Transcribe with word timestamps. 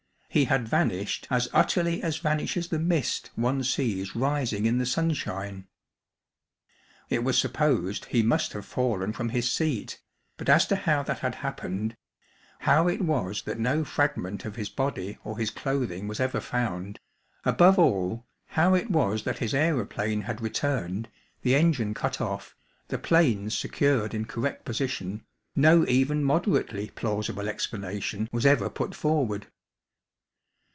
He 0.33 0.45
had 0.45 0.65
vanished 0.65 1.27
as 1.29 1.49
utterly 1.51 2.01
as 2.01 2.19
vanishes 2.19 2.69
the 2.69 2.79
mist 2.79 3.31
one 3.35 3.65
sees 3.65 4.15
rising 4.15 4.65
in 4.65 4.77
the 4.77 4.85
sunshine. 4.85 5.67
It 7.09 7.25
was 7.25 7.37
supposed 7.37 8.05
he 8.05 8.23
must 8.23 8.53
have 8.53 8.65
fallen 8.65 9.11
from 9.11 9.27
his 9.27 9.51
seat, 9.51 9.99
but 10.37 10.47
as 10.47 10.65
to 10.67 10.77
how 10.77 11.03
that 11.03 11.19
had 11.19 11.35
happened, 11.35 11.97
how 12.59 12.87
it 12.87 13.01
was 13.01 13.41
that 13.41 13.59
no 13.59 13.83
fragment 13.83 14.45
of 14.45 14.55
his 14.55 14.69
body 14.69 15.17
or 15.25 15.37
his 15.37 15.49
clothing 15.49 16.07
was 16.07 16.21
ever 16.21 16.39
found, 16.39 17.01
above 17.43 17.77
all, 17.77 18.25
how 18.51 18.73
it 18.73 18.89
was 18.89 19.25
that 19.25 19.39
his 19.39 19.53
aeroplane 19.53 20.21
had 20.21 20.39
returned, 20.39 21.09
the 21.41 21.55
engine 21.55 21.93
cut 21.93 22.21
off, 22.21 22.55
the 22.87 22.97
planes 22.97 23.53
secured 23.53 24.13
in 24.13 24.23
correct 24.23 24.63
position, 24.63 25.25
no 25.57 25.85
even 25.87 26.23
moderately 26.23 26.89
plausible 26.95 27.49
explanation 27.49 28.29
was 28.31 28.45
ever 28.45 28.69
put 28.69 28.95
forward. 28.95 29.47